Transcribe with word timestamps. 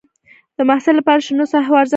د 0.57 0.59
محصل 0.69 0.95
لپاره 0.99 1.23
شنو 1.27 1.45
ساحو 1.51 1.73
ارزښت 1.81 1.81
ډېر 1.81 1.87
دی. 1.87 1.89